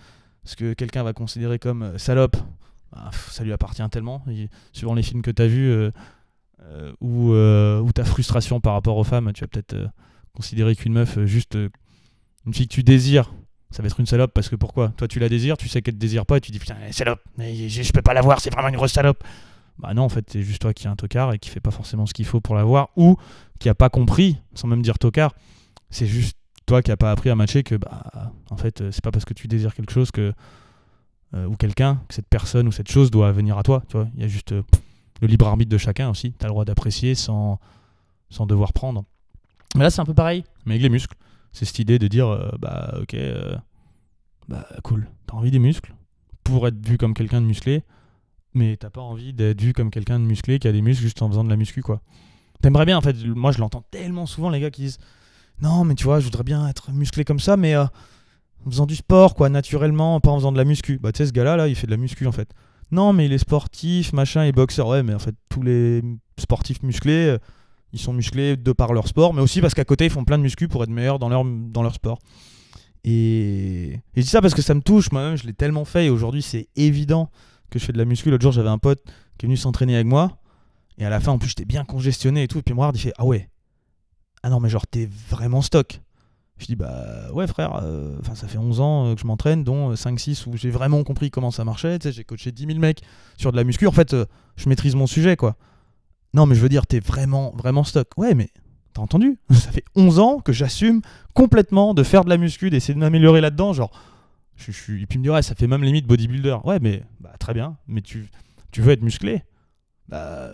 ce 0.45 0.57
que 0.57 0.73
quelqu'un 0.73 1.03
va 1.03 1.13
considérer 1.13 1.59
comme 1.59 1.83
euh, 1.83 1.99
salope. 1.99 2.37
bah, 2.93 3.11
ça 3.31 3.45
lui 3.45 3.53
appartient 3.53 3.87
tellement. 3.91 4.25
Suivant 4.73 4.95
les 4.95 5.03
films 5.03 5.23
que 5.23 5.31
tu 5.31 5.43
as 5.43 5.47
vus, 5.47 5.71
euh, 5.71 5.91
ou, 7.01 7.33
euh, 7.33 7.81
ou 7.81 7.93
ta 7.93 8.05
frustration 8.05 8.61
par 8.61 8.75
rapport 8.75 8.97
aux 8.97 9.05
femmes, 9.05 9.33
tu 9.33 9.43
vas 9.43 9.49
peut-être 9.49 9.75
euh, 9.75 9.87
considérer 10.35 10.77
qu'une 10.77 10.93
meuf, 10.93 11.19
euh, 11.19 11.27
juste 11.27 11.57
euh, 11.57 11.69
une 12.47 12.55
fille 12.55 12.69
que 12.69 12.75
tu 12.75 12.83
désires, 12.83 13.33
ça 13.71 13.83
va 13.83 13.87
être 13.87 13.99
une 13.99 14.07
salope 14.07 14.33
parce 14.33 14.49
que 14.49 14.57
pourquoi? 14.57 14.91
Toi, 14.97 15.09
tu 15.09 15.19
la 15.19 15.29
désires, 15.29 15.57
tu 15.57 15.69
sais 15.69 15.83
qu'elle 15.83 15.95
te 15.95 15.99
désire 15.99 16.27
pas 16.27 16.37
et 16.37 16.41
tu 16.41 16.53
dis 16.53 16.59
putain, 16.59 16.77
est 16.87 16.93
salope, 16.93 17.21
je, 17.39 17.93
peux 17.93 18.03
pas 18.03 18.15
la 18.15 18.21
voir, 18.21 18.41
c'est 18.41 18.51
vraiment 18.51 18.69
une 18.69 18.77
grosse 18.77 18.93
salope. 18.93 19.25
Bah 19.79 19.93
non, 19.93 20.03
en 20.03 20.09
fait, 20.09 20.25
c'est 20.31 20.43
juste 20.43 20.63
toi 20.63 20.73
qui 20.73 20.87
es 20.87 20.89
un 20.89 20.97
tocard 20.97 21.35
et 21.35 21.39
qui 21.39 21.51
fait 21.51 21.61
pas 21.61 21.71
forcément 21.71 22.07
ce 22.07 22.15
qu'il 22.15 22.25
faut 22.25 22.41
pour 22.41 22.55
la 22.55 22.65
voir 22.65 22.89
ou 22.97 23.17
qui 23.59 23.69
a 23.69 23.75
pas 23.75 23.91
compris, 23.91 24.39
sans 24.55 24.69
même 24.69 24.83
dire 24.83 24.99
tocard, 24.99 25.35
c'est 25.91 26.07
juste 26.07 26.37
toi 26.67 26.83
qui 26.83 26.91
a 26.91 26.97
pas 26.97 27.11
appris 27.11 27.31
à 27.31 27.35
matcher 27.35 27.63
que 27.63 27.75
bah 27.75 28.33
en 28.51 28.57
fait, 28.57 28.81
euh, 28.81 28.91
c'est 28.91 29.03
pas 29.03 29.11
parce 29.11 29.25
que 29.25 29.35
tu 29.35 29.49
désires 29.49 29.75
quelque 29.75 29.93
chose 29.93 30.11
que 30.11 30.33
euh, 31.35 31.47
ou 31.47 31.57
quelqu'un 31.57 32.01
que 32.09 32.15
cette 32.15 32.29
personne 32.29 32.69
ou 32.69 32.73
cette 32.73 32.91
chose 32.91 33.11
doit 33.11 33.33
venir 33.33 33.59
à 33.59 33.63
toi, 33.63 33.83
tu 33.89 33.97
vois. 33.97 34.09
Il 34.15 34.23
y 34.23 34.25
a 34.25 34.29
juste 34.29 34.53
euh, 34.53 34.63
le 35.21 35.29
libre 35.29 35.47
arbitre 35.47 35.71
de 35.71 35.79
chacun 35.79 36.11
aussi, 36.11 36.33
tu 36.33 36.45
as 36.45 36.49
le 36.49 36.53
droit 36.53 36.65
d'apprécier 36.65 37.15
sans 37.15 37.59
devoir 38.41 38.73
prendre. 38.73 39.05
Mais 39.75 39.83
là, 39.83 39.91
c'est 39.91 40.01
un 40.01 40.07
peu 40.07 40.15
pareil, 40.15 40.45
mais 40.65 40.75
avec 40.75 40.83
les 40.83 40.89
muscles. 40.89 41.17
C'est 41.53 41.65
cette 41.65 41.79
idée 41.79 41.99
de 41.99 42.09
dire, 42.09 42.29
euh, 42.29 42.51
bah 42.59 42.95
ok, 43.01 43.15
euh, 43.15 43.57
bah 44.49 44.67
cool, 44.83 45.09
t'as 45.27 45.37
envie 45.37 45.51
des 45.51 45.59
muscles 45.59 45.95
pour 46.45 46.67
être 46.69 46.87
vu 46.87 46.99
comme 46.99 47.15
quelqu'un 47.15 47.41
de 47.41 47.47
musclé, 47.47 47.83
mais 48.55 48.77
t'as 48.77 48.91
pas 48.91 49.01
envie 49.01 49.33
d'être 49.33 49.61
vu 49.61 49.73
comme 49.73 49.91
quelqu'un 49.91 50.19
de 50.21 50.25
musclé 50.25 50.59
qui 50.59 50.69
a 50.69 50.73
des 50.73 50.83
muscles 50.83 51.03
juste 51.03 51.23
en 51.23 51.29
faisant 51.29 51.45
de 51.45 51.51
la 51.51 51.57
muscu, 51.57 51.83
quoi. 51.83 52.01
T'aimerais 52.63 52.87
bien, 52.87 52.97
en 52.97 53.01
fait, 53.01 53.17
moi 53.25 53.53
je 53.53 53.59
l'entends 53.59 53.85
tellement 53.91 54.27
souvent, 54.27 54.49
les 54.51 54.61
gars 54.61 54.71
qui 54.71 54.83
disent, 54.83 54.99
non, 55.61 55.85
mais 55.85 55.95
tu 55.95 56.05
vois, 56.05 56.21
je 56.21 56.25
voudrais 56.25 56.45
bien 56.45 56.67
être 56.69 56.91
musclé 56.93 57.25
comme 57.25 57.41
ça, 57.41 57.57
mais 57.57 57.75
euh, 57.75 57.85
en 58.67 58.71
faisant 58.71 58.87
du 58.87 58.97
sport, 58.97 59.35
quoi, 59.35 59.49
naturellement, 59.49 60.21
pas 60.21 60.31
en 60.31 60.37
faisant 60.37 60.53
de 60.53 60.59
la 60.59 60.65
muscu. 60.65 60.99
Bah 60.99 61.13
tu 61.13 61.19
sais, 61.19 61.27
ce 61.27 61.33
gars-là, 61.33 61.57
là, 61.57 61.69
il 61.69 61.75
fait 61.75 61.87
de 61.87 61.93
la 61.93 61.97
muscu, 61.97 62.27
en 62.27 62.33
fait. 62.33 62.53
Non, 62.91 63.13
mais 63.13 63.27
il 63.27 63.33
est 63.33 63.39
sportif, 63.39 64.13
machin, 64.13 64.45
et 64.45 64.53
boxeur, 64.53 64.89
ouais, 64.89 65.03
mais 65.03 65.15
en 65.15 65.19
fait, 65.19 65.35
tous 65.49 65.63
les 65.63 66.03
sportifs 66.39 66.83
musclés... 66.83 67.29
euh, 67.29 67.39
ils 67.93 67.99
sont 67.99 68.13
musclés 68.13 68.57
de 68.57 68.73
par 68.73 68.93
leur 68.93 69.09
sport, 69.09 69.33
mais 69.33 69.41
aussi 69.41 69.61
parce 69.61 69.73
qu'à 69.73 69.85
côté, 69.85 70.05
ils 70.05 70.11
font 70.11 70.25
plein 70.25 70.37
de 70.37 70.43
muscu 70.43 70.69
pour 70.69 70.83
être 70.83 70.91
meilleurs 70.91 71.19
dans 71.19 71.29
leur, 71.29 71.95
sport. 71.95 72.19
Et... 73.05 73.93
et 73.93 74.01
je 74.17 74.21
dis 74.21 74.27
ça 74.27 74.43
parce 74.43 74.55
que 74.55 74.61
ça 74.61 74.75
me 74.75 74.83
touche, 74.83 75.11
moi-même, 75.13 75.37
je 75.37 75.47
l'ai 75.47 75.55
tellement 75.55 75.85
fait, 75.85 76.07
et 76.07 76.11
aujourd'hui, 76.11 76.43
c'est 76.43 76.69
évident 76.77 77.31
que 77.71 77.79
je 77.79 77.85
fais 77.85 77.93
de 77.93 77.99
la 77.99 78.05
muscu. 78.05 78.31
L'autre 78.31 78.43
jour, 78.43 78.53
j'avais 78.53 78.69
un 78.69 78.79
pote 78.79 79.03
qui 79.39 79.47
est 79.47 79.49
venu 79.49 79.57
s'entraîner 79.57 79.95
avec 79.95 80.07
moi, 80.07 80.37
et 80.99 81.07
à 81.07 81.11
la 81.11 81.21
fin, 81.21 81.33
en 81.33 81.39
plus, 81.39 81.49
j'étais 81.49 81.65
bien 81.65 81.85
congestionné 81.85 82.43
et 82.43 82.49
tout, 82.49 82.59
et 82.59 82.63
puis 82.63 82.75
moi, 82.75 82.91
il 82.93 83.01
fait 83.01 83.13
Ah 83.17 83.25
ouais, 83.25 83.49
ah 84.43 84.51
non, 84.51 84.61
mais 84.61 84.69
genre, 84.69 84.87
t'es 84.87 85.09
vraiment 85.31 85.63
stock. 85.63 86.01
Je 86.59 86.67
dis 86.67 86.77
Bah 86.77 87.31
ouais, 87.33 87.47
frère, 87.47 87.81
euh, 87.83 88.17
ça 88.35 88.49
fait 88.49 88.59
11 88.59 88.81
ans 88.81 89.07
euh, 89.07 89.15
que 89.15 89.21
je 89.21 89.27
m'entraîne, 89.27 89.65
dont 89.65 89.93
5-6 89.93 90.49
où 90.49 90.57
j'ai 90.57 90.71
vraiment 90.71 91.03
compris 91.05 91.31
comment 91.31 91.51
ça 91.51 91.65
marchait, 91.65 91.99
j'ai 92.03 92.25
coaché 92.25 92.53
10 92.53 92.67
000 92.67 92.79
mecs 92.79 93.03
sur 93.37 93.53
de 93.53 93.57
la 93.57 93.65
muscu, 93.65 93.87
en 93.87 93.93
fait, 93.93 94.15
euh, 94.15 94.25
je 94.57 94.69
maîtrise 94.69 94.95
mon 94.95 95.07
sujet, 95.07 95.37
quoi. 95.37 95.57
Non, 96.35 96.47
mais 96.47 96.55
je 96.55 96.61
veux 96.61 96.69
dire, 96.69 96.87
t'es 96.87 97.01
vraiment, 97.01 97.53
vraiment 97.57 97.85
stock. 97.85 98.09
Ouais, 98.17 98.35
mais 98.35 98.51
t'as 98.95 99.03
entendu? 99.03 99.39
Ça 99.51 99.71
fait 99.71 99.85
11 99.95 100.19
ans 100.19 100.39
que 100.41 100.53
j'assume 100.53 101.03
complètement 101.35 101.95
de 101.95 102.03
faire 102.03 102.25
de 102.25 102.31
la 102.31 102.39
muscu, 102.39 102.71
d'essayer 102.71 102.95
de 102.95 102.99
m'améliorer 102.99 103.41
là-dedans. 103.41 103.73
Genre, 103.73 103.91
je, 104.57 104.73
suis. 104.73 105.03
Et 105.03 105.07
puis 105.07 105.19
me 105.19 105.25
dit, 105.25 105.43
ça 105.43 105.55
fait 105.55 105.67
même 105.67 105.83
limite 105.83 106.07
bodybuilder. 106.07 106.59
Ouais, 106.65 106.79
mais 106.81 107.03
bah, 107.21 107.35
très 107.39 107.53
bien. 107.55 107.77
Mais 107.87 108.01
tu, 108.01 108.29
tu 108.71 108.81
veux 108.81 108.93
être 108.93 109.03
musclé? 109.03 109.45
Bah, 110.09 110.53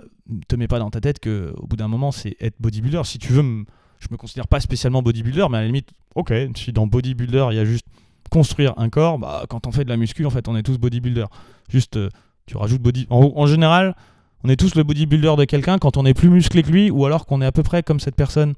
te 0.49 0.57
mets 0.57 0.69
pas 0.69 0.79
dans 0.79 0.91
ta 0.91 1.01
tête 1.01 1.19
que 1.21 1.53
au 1.57 1.67
bout 1.67 1.77
d'un 1.77 1.89
moment, 1.89 2.11
c'est 2.11 2.37
être 2.41 2.57
bodybuilder. 2.61 3.03
Si 3.05 3.19
tu 3.19 3.33
veux, 3.33 3.43
me- 3.43 3.65
je 4.03 4.09
me 4.11 4.17
considère 4.17 4.49
pas 4.49 4.61
spécialement 4.61 5.03
bodybuilder, 5.03 5.47
mais 5.51 5.59
à 5.59 5.61
la 5.61 5.67
limite, 5.67 5.91
ok, 6.15 6.33
si 6.57 6.73
dans 6.73 6.87
bodybuilder, 6.87 7.49
il 7.53 7.57
y 7.57 7.61
a 7.61 7.65
juste 7.65 7.87
construire 8.31 8.75
un 8.79 8.89
corps, 8.89 9.19
bah, 9.19 9.45
quand 9.49 9.67
on 9.67 9.73
fait 9.73 9.85
de 9.85 9.91
la 9.91 9.97
muscu, 9.97 10.27
en 10.27 10.31
fait, 10.31 10.49
on 10.49 10.57
est 10.57 10.63
tous 10.63 10.79
bodybuilder. 10.79 11.27
Juste, 11.69 11.97
euh, 11.97 12.09
tu 12.47 12.57
rajoutes 12.57 12.83
body. 12.83 13.07
En, 13.11 13.47
général, 13.47 13.95
on 14.43 14.49
est 14.49 14.57
tous 14.57 14.75
le 14.75 14.83
bodybuilder 14.83 15.35
de 15.39 15.45
quelqu'un 15.45 15.79
quand 15.79 15.97
on 15.97 16.05
est 16.05 16.15
plus 16.15 16.31
musclé 16.31 16.63
que 16.63 16.71
lui, 16.71 16.91
ou 16.91 17.07
alors 17.07 17.27
qu'on 17.27 17.41
est 17.41 17.47
à 17.47 17.53
peu 17.53 17.63
près 17.63 17.83
comme 17.83 18.01
cette 18.01 18.17
personne 18.17 18.55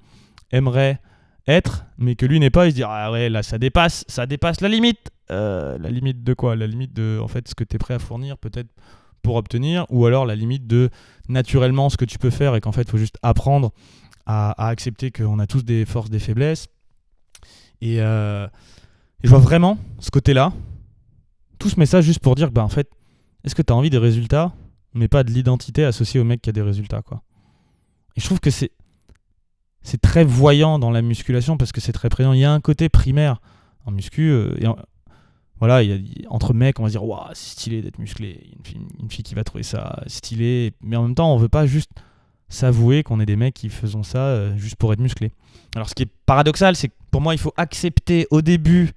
aimerait 0.51 1.01
être, 1.47 1.85
mais 1.99 2.15
que 2.17 2.25
lui 2.25 2.41
n'est 2.41 2.51
pas. 2.51 2.67
Il 2.67 2.71
se 2.71 2.77
dit 2.77 2.83
ah 2.87 3.13
ouais, 3.13 3.29
là 3.29 3.43
ça 3.43 3.59
dépasse, 3.59 4.05
ça 4.09 4.27
dépasse 4.27 4.63
la 4.63 4.69
limite. 4.69 5.11
Euh, 5.31 5.77
la 5.79 5.91
limite 5.91 6.23
de 6.25 6.35
quoi? 6.35 6.57
La 6.57 6.67
limite 6.67 6.95
de 6.95 7.19
en 7.23 7.29
fait 7.29 7.49
ce 7.49 7.55
que 7.55 7.65
tu 7.65 7.77
es 7.77 7.79
prêt 7.79 7.95
à 7.95 7.99
fournir 7.99 8.39
peut-être 8.39 8.69
pour 9.23 9.37
obtenir, 9.37 9.87
ou 9.91 10.07
alors 10.07 10.25
la 10.25 10.35
limite 10.35 10.67
de 10.67 10.91
naturellement 11.29 11.89
ce 11.91 11.97
que 11.97 12.05
tu 12.05 12.19
peux 12.19 12.31
faire 12.31 12.55
et 12.55 12.61
qu'en 12.61 12.73
fait 12.73 12.83
il 12.83 12.91
faut 12.91 12.99
juste 12.99 13.19
apprendre 13.23 13.73
à, 14.27 14.69
accepter 14.69 15.11
qu'on 15.11 15.39
a 15.39 15.47
tous 15.47 15.65
des 15.65 15.85
forces, 15.85 16.11
des 16.11 16.19
faiblesses. 16.19 16.69
Et, 17.81 18.01
euh, 18.01 18.47
et 18.47 19.27
je 19.27 19.29
vois 19.29 19.39
vraiment 19.39 19.79
ce 19.99 20.11
côté-là. 20.11 20.53
Tout 21.59 21.69
ce 21.69 21.79
message 21.79 22.05
juste 22.05 22.21
pour 22.21 22.35
dire 22.35 22.49
que 22.49 22.53
bah 22.53 22.65
en 22.65 22.69
fait, 22.69 22.91
est-ce 23.45 23.55
que 23.55 23.63
tu 23.63 23.73
as 23.73 23.77
envie 23.77 23.91
des 23.91 23.99
résultats 23.99 24.53
mais 24.95 25.09
pas 25.09 25.25
de 25.25 25.31
l'identité 25.31 25.85
associée 25.85 26.21
au 26.21 26.25
mec 26.25 26.41
qui 26.41 26.51
a 26.51 26.53
des 26.53 26.63
résultats 26.63 27.03
quoi. 27.03 27.23
Et 28.17 28.21
je 28.21 28.27
trouve 28.27 28.41
que 28.41 28.51
c'est 28.51 28.71
c'est 29.83 30.01
très 30.01 30.25
voyant 30.25 30.79
dans 30.79 30.91
la 30.91 31.03
musculation 31.03 31.59
parce 31.59 31.73
que 31.73 31.81
c'est 31.81 31.93
très 31.93 32.09
présent. 32.09 32.33
Il 32.33 32.39
y 32.39 32.45
a 32.45 32.53
un 32.53 32.61
côté 32.61 32.89
primaire 32.89 33.43
en 33.85 33.91
muscu 33.91 34.31
euh, 34.31 34.55
voilà, 35.59 35.83
il 35.83 35.91
y 35.91 36.25
a- 36.25 36.31
entre 36.31 36.55
mecs, 36.55 36.81
on 36.81 36.85
va 36.85 36.89
se 36.89 36.95
dire 36.95 37.05
waouh, 37.05 37.29
c'est 37.35 37.53
stylé 37.53 37.83
d'être 37.83 37.99
musclé. 37.99 38.51
Une 38.57 38.65
fille, 38.65 38.81
une 39.01 39.11
fille 39.11 39.25
qui 39.25 39.35
va 39.35 39.45
trouver 39.45 39.63
ça 39.63 40.03
stylé, 40.07 40.73
mais 40.81 40.97
en 40.97 41.03
même 41.03 41.15
temps, 41.15 41.35
on 41.35 41.37
veut 41.37 41.49
pas 41.49 41.67
juste 41.67 41.91
s'avouer 42.49 43.03
qu'on 43.03 43.21
est 43.21 43.27
des 43.27 43.37
mecs 43.37 43.55
qui 43.55 43.69
faisons 43.69 44.03
ça 44.03 44.19
euh, 44.19 44.57
juste 44.57 44.77
pour 44.77 44.93
être 44.93 45.01
musclé. 45.01 45.33
Alors 45.75 45.89
ce 45.89 45.95
qui 45.95 46.05
est 46.05 46.11
paradoxal, 46.27 46.77
c'est 46.77 46.89
que 46.89 46.95
pour 47.11 47.21
moi, 47.21 47.35
il 47.35 47.39
faut 47.39 47.53
accepter 47.57 48.27
au 48.31 48.43
début 48.43 48.91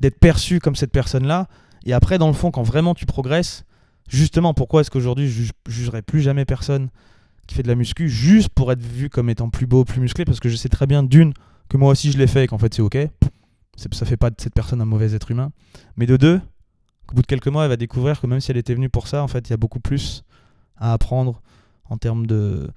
d'être 0.00 0.18
perçu 0.18 0.58
comme 0.58 0.74
cette 0.74 0.90
personne-là 0.92 1.48
et 1.86 1.92
après 1.92 2.18
dans 2.18 2.26
le 2.28 2.32
fond 2.32 2.50
quand 2.50 2.62
vraiment 2.62 2.94
tu 2.94 3.06
progresses, 3.06 3.64
justement 4.08 4.54
pourquoi 4.54 4.80
est-ce 4.80 4.90
qu'aujourd'hui 4.90 5.28
je 5.28 5.44
ju- 5.44 5.52
jugerais 5.68 6.02
plus 6.02 6.20
jamais 6.20 6.44
personne 6.44 6.88
qui 7.46 7.54
fait 7.54 7.62
de 7.62 7.68
la 7.68 7.74
muscu 7.74 8.08
juste 8.08 8.48
pour 8.48 8.72
être 8.72 8.82
vu 8.82 9.10
comme 9.10 9.30
étant 9.30 9.50
plus 9.50 9.66
beau, 9.66 9.84
plus 9.84 10.00
musclé? 10.00 10.24
Parce 10.24 10.40
que 10.40 10.48
je 10.48 10.56
sais 10.56 10.68
très 10.68 10.86
bien 10.86 11.02
d'une 11.02 11.32
que 11.68 11.76
moi 11.76 11.90
aussi 11.90 12.10
je 12.10 12.18
l'ai 12.18 12.26
fait 12.26 12.44
et 12.44 12.46
qu'en 12.46 12.58
fait 12.58 12.74
c'est 12.74 12.82
ok. 12.82 12.96
Ça 13.76 14.06
fait 14.06 14.16
pas 14.16 14.30
de 14.30 14.36
cette 14.38 14.54
personne 14.54 14.80
un 14.80 14.84
mauvais 14.84 15.14
être 15.14 15.30
humain. 15.30 15.50
Mais 15.96 16.06
de 16.06 16.16
deux, 16.16 16.40
qu'au 17.06 17.16
bout 17.16 17.22
de 17.22 17.26
quelques 17.26 17.48
mois 17.48 17.64
elle 17.64 17.70
va 17.70 17.76
découvrir 17.76 18.20
que 18.20 18.26
même 18.26 18.40
si 18.40 18.50
elle 18.50 18.56
était 18.56 18.74
venue 18.74 18.88
pour 18.88 19.08
ça, 19.08 19.22
en 19.22 19.28
fait 19.28 19.48
il 19.48 19.50
y 19.50 19.54
a 19.54 19.56
beaucoup 19.56 19.80
plus 19.80 20.24
à 20.76 20.92
apprendre 20.92 21.40
en 21.88 21.96
termes 21.96 22.26
de, 22.26 22.70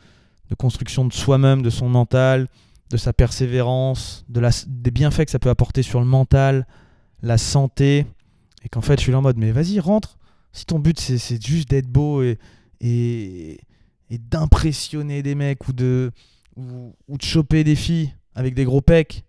construction 0.58 1.06
de 1.06 1.14
soi-même, 1.14 1.62
de 1.62 1.70
son 1.70 1.90
mental, 1.90 2.48
de 2.90 2.98
sa 2.98 3.14
persévérance, 3.14 4.26
de 4.30 4.40
la, 4.40 4.50
des 4.68 4.92
bienfaits 4.92 5.26
que 5.26 5.32
ça 5.32 5.40
peut 5.40 5.50
apporter 5.50 5.84
sur 5.84 6.00
le 6.00 6.06
mental, 6.06 6.68
la 7.22 7.38
santé. 7.38 8.06
Et 8.64 8.70
qu'en 8.70 8.82
fait 8.82 8.98
je 8.98 9.04
suis 9.04 9.12
là 9.12 9.20
en 9.20 9.22
mode 9.22 9.38
mais 9.38 9.52
vas-y 9.52 9.80
rentre. 9.80 10.18
Si 10.52 10.66
ton 10.66 10.80
but 10.80 11.00
c'est 11.00 11.46
juste 11.46 11.70
d'être 11.70 11.88
beau 11.88 12.24
et, 12.24 12.40
et, 12.82 13.60
et 14.10 14.18
d'impressionner 14.18 15.22
des 15.22 15.36
mecs 15.36 15.68
ou 15.68 15.74
de, 15.74 16.12
ou, 16.56 16.96
ou 17.08 17.18
de 17.18 17.24
choper 17.24 17.64
des 17.64 17.76
filles 17.76 18.14
avec 18.36 18.56
des 18.56 18.66
gros 18.66 18.82
pecs, 18.82 19.24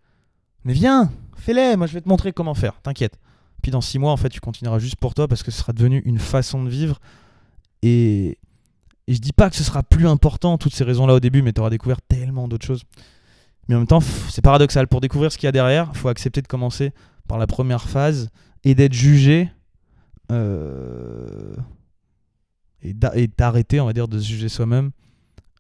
mais 0.65 0.73
viens, 0.73 1.11
fais-les, 1.37 1.77
moi 1.77 1.87
je 1.87 1.95
vais 1.95 2.01
te 2.01 2.09
montrer 2.09 2.33
comment 2.33 2.55
faire, 2.55 2.81
t'inquiète. 2.83 3.19
Puis 3.63 3.71
dans 3.71 3.81
six 3.81 3.99
mois, 3.99 4.13
en 4.13 4.17
fait, 4.17 4.29
tu 4.29 4.41
continueras 4.41 4.79
juste 4.79 4.97
pour 4.97 5.15
toi 5.15 5.29
parce 5.29 5.43
que 5.43 5.51
ce 5.51 5.59
sera 5.59 5.73
devenu 5.73 6.01
une 6.05 6.19
façon 6.19 6.63
de 6.63 6.71
vivre. 6.71 7.01
Et, 7.83 8.39
et 9.09 9.15
je 9.15 9.21
dis 9.21 9.33
pas 9.33 9.49
que 9.51 9.57
ce 9.57 9.65
sera 9.65 9.83
plus 9.83 10.07
important, 10.07 10.59
toutes 10.59 10.75
ces 10.75 10.85
raisons-là 10.85 11.15
au 11.15 11.21
début, 11.21 11.43
mais 11.43 11.53
tu 11.53 11.61
auras 11.61 11.71
découvert 11.71 12.01
tellement 12.03 12.47
d'autres 12.47 12.67
choses. 12.67 12.85
Mais 13.69 13.75
en 13.75 13.79
même 13.79 13.87
temps, 13.89 14.01
c'est 14.01 14.43
paradoxal. 14.43 14.87
Pour 14.87 15.01
découvrir 15.01 15.33
ce 15.33 15.39
qu'il 15.39 15.47
y 15.47 15.49
a 15.49 15.53
derrière, 15.53 15.91
il 15.93 15.99
faut 15.99 16.09
accepter 16.09 16.41
de 16.43 16.47
commencer 16.47 16.93
par 17.27 17.39
la 17.39 17.47
première 17.47 17.89
phase 17.89 18.31
et 18.65 18.75
d'être 18.75 18.93
jugé. 18.93 19.51
euh, 20.31 21.57
et 22.83 22.93
d'a- 22.93 23.17
et 23.17 23.27
d'arrêter, 23.29 23.81
on 23.81 23.87
va 23.87 23.93
dire, 23.95 24.09
de 24.09 24.19
se 24.21 24.27
juger 24.27 24.49
soi-même 24.49 24.91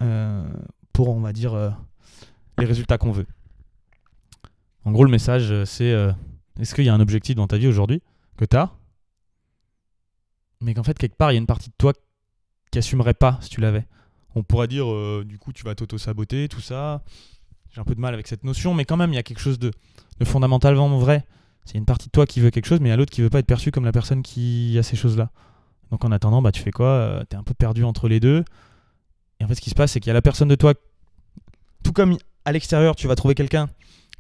euh, 0.02 0.46
pour, 0.92 1.08
on 1.08 1.20
va 1.20 1.32
dire, 1.32 1.54
euh, 1.54 1.70
les 2.58 2.66
résultats 2.66 2.98
qu'on 2.98 3.10
veut. 3.12 3.26
En 4.84 4.92
gros, 4.92 5.04
le 5.04 5.10
message, 5.10 5.64
c'est 5.64 5.94
est-ce 6.60 6.74
qu'il 6.74 6.84
y 6.84 6.88
a 6.88 6.94
un 6.94 7.00
objectif 7.00 7.34
dans 7.34 7.46
ta 7.46 7.56
vie 7.58 7.66
aujourd'hui 7.66 8.02
que 8.36 8.44
tu 8.44 8.56
as, 8.56 8.70
mais 10.60 10.74
qu'en 10.74 10.82
fait, 10.82 10.96
quelque 10.98 11.16
part, 11.16 11.30
il 11.32 11.34
y 11.34 11.38
a 11.38 11.40
une 11.40 11.46
partie 11.46 11.70
de 11.70 11.74
toi 11.78 11.92
qui 12.70 12.78
assumerait 12.78 13.14
pas 13.14 13.38
si 13.40 13.50
tu 13.50 13.60
l'avais 13.60 13.87
On 14.34 14.42
pourrait 14.42 14.68
dire, 14.68 14.90
euh, 14.90 15.25
du 15.26 15.38
coup, 15.38 15.52
tu 15.52 15.64
vas 15.64 15.75
t'auto-saboter, 15.75 16.48
tout 16.48 16.60
ça. 16.60 17.02
J'ai 17.70 17.80
un 17.80 17.84
peu 17.84 17.94
de 17.94 18.00
mal 18.00 18.14
avec 18.14 18.26
cette 18.26 18.44
notion, 18.44 18.75
mais 18.75 18.84
quand 18.84 18.96
même, 18.96 19.12
il 19.12 19.16
y 19.16 19.18
a 19.18 19.22
quelque 19.22 19.40
chose 19.40 19.58
de, 19.58 19.70
de 20.20 20.25
fondamentalement 20.25 20.88
vrai. 20.98 21.25
C'est 21.64 21.76
une 21.76 21.84
partie 21.84 22.06
de 22.06 22.12
toi 22.12 22.26
qui 22.26 22.40
veut 22.40 22.50
quelque 22.50 22.66
chose, 22.66 22.80
mais 22.80 22.88
il 22.88 22.90
y 22.90 22.94
a 22.94 22.96
l'autre 22.96 23.12
qui 23.12 23.20
veut 23.20 23.30
pas 23.30 23.40
être 23.40 23.46
perçu 23.46 23.70
comme 23.70 23.84
la 23.84 23.92
personne 23.92 24.22
qui 24.22 24.76
a 24.78 24.82
ces 24.82 24.96
choses-là. 24.96 25.30
Donc 25.90 26.04
en 26.04 26.12
attendant, 26.12 26.42
bah, 26.42 26.52
tu 26.52 26.62
fais 26.62 26.70
quoi 26.70 27.22
Tu 27.28 27.37
es 27.37 27.38
un 27.38 27.42
peu 27.42 27.54
perdu 27.54 27.84
entre 27.84 28.08
les 28.08 28.20
deux. 28.20 28.44
Et 29.40 29.44
en 29.44 29.48
fait, 29.48 29.54
ce 29.54 29.60
qui 29.60 29.70
se 29.70 29.75
passe, 29.75 29.92
c'est 29.92 30.00
qu'il 30.00 30.08
y 30.08 30.10
a 30.10 30.14
la 30.14 30.22
personne 30.22 30.48
de 30.48 30.54
toi, 30.54 30.75
tout 31.84 31.92
comme 31.92 32.16
à 32.44 32.52
l'extérieur, 32.52 32.96
tu 32.96 33.06
vas 33.06 33.14
trouver 33.14 33.34
quelqu'un 33.34 33.68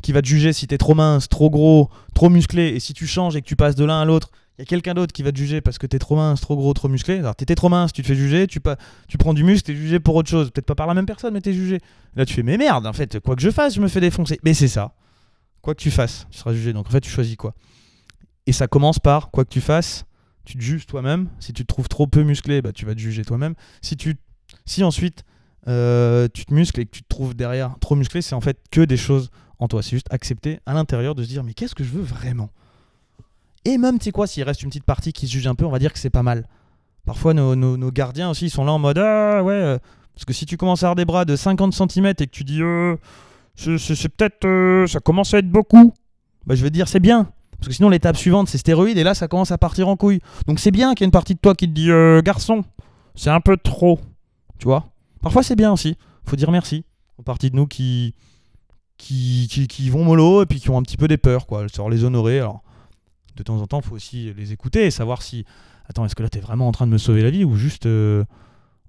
qui 0.02 0.12
va 0.12 0.22
te 0.22 0.26
juger 0.26 0.52
si 0.52 0.66
tu 0.66 0.74
es 0.74 0.78
trop 0.78 0.94
mince, 0.94 1.28
trop 1.28 1.50
gros, 1.50 1.90
trop 2.14 2.28
musclé. 2.28 2.68
Et 2.68 2.80
si 2.80 2.94
tu 2.94 3.06
changes 3.06 3.36
et 3.36 3.42
que 3.42 3.46
tu 3.46 3.56
passes 3.56 3.74
de 3.74 3.84
l'un 3.84 4.00
à 4.00 4.04
l'autre, 4.04 4.30
il 4.58 4.62
y 4.62 4.64
a 4.64 4.66
quelqu'un 4.66 4.94
d'autre 4.94 5.12
qui 5.12 5.22
va 5.22 5.30
te 5.30 5.38
juger 5.38 5.60
parce 5.60 5.78
que 5.78 5.86
t'es 5.86 6.00
trop 6.00 6.16
mince, 6.16 6.40
trop 6.40 6.56
gros, 6.56 6.74
trop 6.74 6.88
musclé. 6.88 7.18
Alors 7.18 7.36
t'étais 7.36 7.54
trop 7.54 7.68
mince, 7.68 7.92
tu 7.92 8.02
te 8.02 8.08
fais 8.08 8.16
juger, 8.16 8.48
tu, 8.48 8.60
tu 9.06 9.16
prends 9.16 9.32
du 9.32 9.44
muscle, 9.44 9.66
t'es 9.66 9.76
jugé 9.76 10.00
pour 10.00 10.16
autre 10.16 10.28
chose. 10.28 10.50
Peut-être 10.50 10.66
pas 10.66 10.74
par 10.74 10.88
la 10.88 10.94
même 10.94 11.06
personne, 11.06 11.32
mais 11.32 11.40
t'es 11.40 11.52
jugé. 11.52 11.78
Là 12.16 12.26
tu 12.26 12.34
fais, 12.34 12.42
mais 12.42 12.56
merde, 12.56 12.84
en 12.86 12.92
fait, 12.92 13.20
quoi 13.20 13.36
que 13.36 13.42
je 13.42 13.50
fasse, 13.50 13.76
je 13.76 13.80
me 13.80 13.86
fais 13.86 14.00
défoncer. 14.00 14.40
Mais 14.42 14.54
c'est 14.54 14.66
ça. 14.66 14.94
Quoi 15.62 15.74
que 15.74 15.80
tu 15.80 15.92
fasses, 15.92 16.26
tu 16.30 16.38
seras 16.38 16.52
jugé. 16.52 16.72
Donc 16.72 16.88
en 16.88 16.90
fait, 16.90 17.00
tu 17.00 17.10
choisis 17.10 17.36
quoi. 17.36 17.54
Et 18.46 18.52
ça 18.52 18.66
commence 18.66 18.98
par, 18.98 19.30
quoi 19.30 19.44
que 19.44 19.50
tu 19.50 19.60
fasses, 19.60 20.06
tu 20.44 20.56
te 20.56 20.62
juges 20.62 20.86
toi-même. 20.86 21.28
Si 21.38 21.52
tu 21.52 21.62
te 21.62 21.68
trouves 21.68 21.88
trop 21.88 22.08
peu 22.08 22.22
musclé, 22.22 22.60
bah, 22.60 22.72
tu 22.72 22.84
vas 22.84 22.94
te 22.94 23.00
juger 23.00 23.24
toi-même. 23.24 23.54
Si, 23.80 23.96
tu, 23.96 24.16
si 24.64 24.82
ensuite 24.82 25.24
euh, 25.68 26.26
tu 26.32 26.46
te 26.46 26.54
muscles 26.54 26.80
et 26.80 26.86
que 26.86 26.90
tu 26.90 27.02
te 27.02 27.08
trouves 27.08 27.36
derrière 27.36 27.76
trop 27.80 27.94
musclé, 27.94 28.22
c'est 28.22 28.34
en 28.34 28.40
fait 28.40 28.58
que 28.72 28.80
des 28.80 28.96
choses 28.96 29.30
en 29.60 29.68
toi. 29.68 29.82
C'est 29.82 29.90
juste 29.90 30.08
accepter 30.10 30.58
à 30.66 30.74
l'intérieur 30.74 31.14
de 31.14 31.22
se 31.22 31.28
dire, 31.28 31.44
mais 31.44 31.54
qu'est-ce 31.54 31.76
que 31.76 31.84
je 31.84 31.90
veux 31.90 32.02
vraiment? 32.02 32.50
Et 33.64 33.78
même, 33.78 33.98
tu 33.98 34.04
sais 34.04 34.12
quoi, 34.12 34.26
s'il 34.26 34.42
reste 34.44 34.62
une 34.62 34.68
petite 34.68 34.84
partie 34.84 35.12
qui 35.12 35.26
se 35.26 35.32
juge 35.32 35.46
un 35.46 35.54
peu, 35.54 35.64
on 35.64 35.70
va 35.70 35.78
dire 35.78 35.92
que 35.92 35.98
c'est 35.98 36.10
pas 36.10 36.22
mal. 36.22 36.46
Parfois, 37.04 37.34
nos, 37.34 37.90
gardiens 37.90 38.30
aussi, 38.30 38.46
ils 38.46 38.50
sont 38.50 38.64
là 38.64 38.72
en 38.72 38.78
mode 38.78 38.98
Ah 38.98 39.42
ouais, 39.42 39.52
euh, 39.52 39.78
parce 40.14 40.24
que 40.24 40.32
si 40.32 40.46
tu 40.46 40.56
commences 40.56 40.82
à 40.82 40.86
avoir 40.86 40.96
des 40.96 41.04
bras 41.04 41.24
de 41.24 41.36
50 41.36 41.72
cm 41.72 42.06
et 42.06 42.14
que 42.14 42.24
tu 42.24 42.44
dis 42.44 42.62
euh, 42.62 42.96
C'est 43.56 44.08
peut-être. 44.10 44.44
Euh, 44.44 44.86
ça 44.86 45.00
commence 45.00 45.32
à 45.34 45.38
être 45.38 45.50
beaucoup. 45.50 45.92
Bah, 46.46 46.54
je 46.54 46.62
veux 46.62 46.70
dire, 46.70 46.88
c'est 46.88 47.00
bien. 47.00 47.30
Parce 47.58 47.68
que 47.68 47.74
sinon, 47.74 47.88
l'étape 47.88 48.16
suivante, 48.16 48.48
c'est 48.48 48.58
stéroïde 48.58 48.98
et 48.98 49.04
là, 49.04 49.14
ça 49.14 49.26
commence 49.26 49.50
à 49.50 49.58
partir 49.58 49.88
en 49.88 49.96
couille. 49.96 50.20
Donc, 50.46 50.60
c'est 50.60 50.70
bien 50.70 50.94
qu'il 50.94 51.02
y 51.02 51.04
ait 51.04 51.08
une 51.08 51.12
partie 51.12 51.34
de 51.34 51.40
toi 51.40 51.54
qui 51.54 51.66
te 51.66 51.72
dit 51.72 51.88
Garçon, 52.22 52.62
c'est 53.14 53.30
un 53.30 53.40
peu 53.40 53.56
trop. 53.56 53.98
Tu 54.58 54.66
vois? 54.66 54.86
Parfois, 55.22 55.42
c'est 55.42 55.56
bien 55.56 55.72
aussi. 55.72 55.96
Faut 56.24 56.36
dire 56.36 56.50
merci 56.50 56.84
aux 57.16 57.22
parties 57.22 57.50
de 57.50 57.56
nous 57.56 57.66
qui, 57.66 58.14
qui, 58.96 59.48
qui, 59.48 59.90
vont 59.90 60.04
mollo 60.04 60.42
et 60.42 60.46
puis 60.46 60.60
qui 60.60 60.70
ont 60.70 60.78
un 60.78 60.82
petit 60.82 60.96
peu 60.96 61.08
des 61.08 61.16
peurs, 61.16 61.46
quoi. 61.46 61.66
Genre 61.66 61.90
les 61.90 62.04
honorer. 62.04 62.38
Alors, 62.38 62.62
de 63.38 63.42
temps 63.44 63.60
en 63.60 63.66
temps, 63.66 63.80
il 63.80 63.86
faut 63.86 63.94
aussi 63.94 64.32
les 64.34 64.52
écouter 64.52 64.86
et 64.86 64.90
savoir 64.90 65.22
si, 65.22 65.44
attends, 65.88 66.04
est-ce 66.04 66.14
que 66.14 66.22
là, 66.22 66.28
tu 66.28 66.38
vraiment 66.40 66.68
en 66.68 66.72
train 66.72 66.86
de 66.86 66.92
me 66.92 66.98
sauver 66.98 67.22
la 67.22 67.30
vie 67.30 67.44
ou 67.44 67.56
juste, 67.56 67.86
euh, 67.86 68.24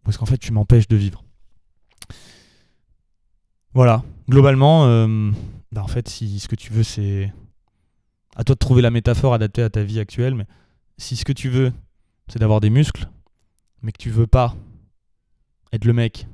ou 0.06 0.10
est-ce 0.10 0.18
qu'en 0.18 0.25
fait, 0.25 0.38
tu 0.38 0.51
m'empêches 0.51 0.88
de 0.88 0.96
vivre? 0.96 1.24
Voilà, 3.74 4.03
globalement, 4.27 4.86
euh, 4.88 5.32
bah, 5.72 5.84
en 5.84 5.88
fait, 5.88 6.10
si 6.10 6.39
ce 6.39 6.48
que 6.48 6.56
tu 6.56 6.74
veux, 6.74 6.84
c'est 6.84 7.32
à 8.36 8.44
toi 8.44 8.56
de 8.56 8.60
trouver 8.60 8.82
la 8.82 8.91
métaphore 8.91 9.34
adaptée 9.34 9.62
à 9.62 9.70
ta 9.70 9.84
vie 9.84 10.00
actuelle, 10.00 10.36
mais 10.36 10.46
si 10.98 11.15
ce 11.15 11.25
que 11.25 11.34
tu 11.34 11.50
veux, 11.50 11.72
c'est 12.27 12.39
d'avoir 12.39 12.62
des 12.62 12.70
muscles, 12.70 13.08
mais 13.82 13.91
que 13.91 13.98
tu 13.98 14.10
veux 14.10 14.27
pas 14.27 14.56
être 15.72 15.86
le 15.86 15.94
mec 15.94 16.27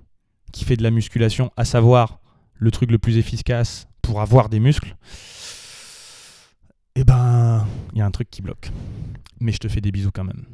qui 0.51 0.63
fait 0.63 0.77
de 0.77 0.83
la 0.83 0.91
musculation, 0.91 1.51
à 1.57 1.65
savoir 1.65 2.19
le 2.53 2.71
truc 2.71 2.89
le 2.89 2.97
plus 2.97 3.17
efficace 3.17 3.87
pour 4.01 4.21
avoir 4.21 4.47
des 4.47 4.59
muscles, 4.59 4.95
eh 6.95 7.03
ben, 7.03 7.65
il 7.93 7.99
y 7.99 8.01
a 8.01 8.05
un 8.05 8.11
truc 8.11 8.29
qui 8.29 8.41
bloque. 8.41 8.71
Mais 9.39 9.51
je 9.51 9.57
te 9.57 9.67
fais 9.67 9.81
des 9.81 9.91
bisous 9.91 10.11
quand 10.13 10.23
même. 10.23 10.45